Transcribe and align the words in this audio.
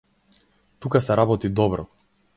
Тука 0.85 1.01
се 1.09 1.17
работи 1.21 1.55
добро. 1.61 1.87